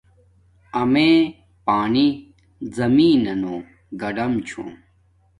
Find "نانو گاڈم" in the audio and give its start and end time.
3.25-4.33